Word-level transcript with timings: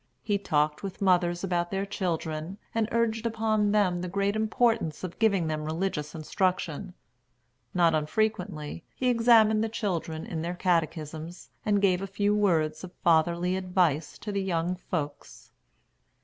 He 0.23 0.39
talked 0.39 0.81
with 0.81 0.99
mothers 0.99 1.43
about 1.43 1.69
their 1.69 1.85
children, 1.85 2.57
and 2.73 2.89
urged 2.91 3.27
upon 3.27 3.71
them 3.71 4.01
the 4.01 4.07
great 4.09 4.35
importance 4.35 5.03
of 5.03 5.19
giving 5.19 5.45
them 5.45 5.63
religious 5.63 6.15
instruction. 6.15 6.95
Not 7.75 7.93
unfrequently 7.93 8.83
he 8.95 9.09
examined 9.09 9.63
the 9.63 9.69
children 9.69 10.25
in 10.25 10.41
their 10.41 10.55
catechisms, 10.55 11.51
and 11.63 11.83
gave 11.83 12.01
a 12.01 12.07
few 12.07 12.33
words 12.35 12.83
of 12.83 12.93
fatherly 13.03 13.55
advice 13.55 14.17
to 14.17 14.31
the 14.31 14.41
young 14.41 14.75
folks. 14.75 15.51